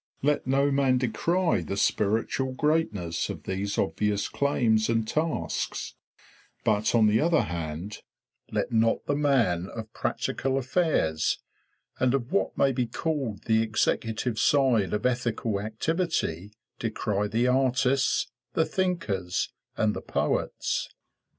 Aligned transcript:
Let 0.23 0.47
no 0.47 0.71
man 0.71 0.97
decry 0.97 1.61
the 1.61 1.77
spiritual 1.77 2.53
greatness 2.53 3.29
of 3.29 3.43
these 3.43 3.77
obvious 3.77 4.29
claims 4.29 4.89
and 4.89 5.07
tasks; 5.07 5.93
but 6.63 6.95
on 6.95 7.05
the 7.05 7.19
other 7.21 7.43
hand, 7.43 7.99
let 8.51 8.71
not 8.71 9.05
the 9.05 9.15
man 9.15 9.67
of 9.69 9.93
practical 9.93 10.57
affairs 10.57 11.37
and 11.99 12.15
of 12.15 12.31
what 12.31 12.57
may 12.57 12.71
be 12.71 12.87
called 12.87 13.43
the 13.43 13.61
executive 13.61 14.39
side 14.39 14.91
of 14.91 15.05
ethical 15.05 15.59
activity 15.59 16.53
decry 16.79 17.27
the 17.27 17.45
artists, 17.47 18.31
the 18.53 18.65
thinkers, 18.65 19.49
and 19.77 19.93
the 19.95 20.01
poets. 20.01 20.89